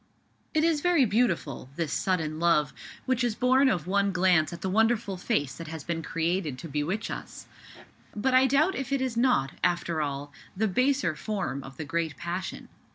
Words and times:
It 0.55 0.63
is 0.63 0.81
very 0.81 1.05
beautiful, 1.05 1.69
this 1.75 1.93
sudden 1.93 2.39
love, 2.39 2.73
which 3.05 3.23
is 3.23 3.35
born 3.35 3.69
of 3.69 3.85
one 3.85 4.11
glance 4.11 4.51
at 4.51 4.61
the 4.61 4.67
wonderful 4.71 5.15
face 5.15 5.53
that 5.53 5.67
has 5.67 5.83
been 5.83 6.01
created 6.01 6.57
to 6.57 6.67
bewitch 6.67 7.11
us; 7.11 7.45
but 8.15 8.33
I 8.33 8.47
doubt 8.47 8.73
if 8.73 8.91
it 8.91 8.99
is 8.99 9.15
not, 9.15 9.51
after 9.63 10.01
all, 10.01 10.33
the 10.57 10.67
baser 10.67 11.15
form 11.15 11.63
of 11.63 11.77
the 11.77 11.85
great 11.85 12.17
passion. 12.17 12.67